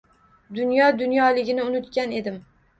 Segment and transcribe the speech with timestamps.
[0.59, 2.45] Dunyo dunyoligini unutgan edim.